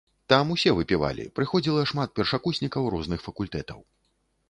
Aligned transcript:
Там 0.31 0.53
усе 0.55 0.71
выпівалі, 0.79 1.27
прыходзіла 1.41 1.85
шмат 1.91 2.09
першакурснікаў 2.19 2.83
розных 2.97 3.19
факультэтаў. 3.31 3.89